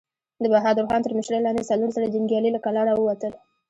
[0.41, 3.33] د بهادر خان تر مشرۍ لاندې څلور زره جنګيالي له کلا را ووتل.